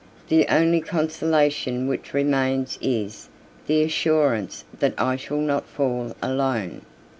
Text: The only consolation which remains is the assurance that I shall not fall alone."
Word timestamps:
The 0.29 0.47
only 0.47 0.81
consolation 0.81 1.87
which 1.87 2.11
remains 2.11 2.79
is 2.81 3.29
the 3.67 3.83
assurance 3.83 4.65
that 4.79 4.95
I 4.97 5.15
shall 5.15 5.37
not 5.41 5.67
fall 5.67 6.15
alone." 6.23 6.81